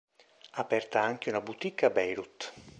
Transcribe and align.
Aperta 0.53 0.99
anche 0.99 1.29
una 1.29 1.41
boutique 1.41 1.85
a 1.85 1.91
Beirut. 1.91 2.53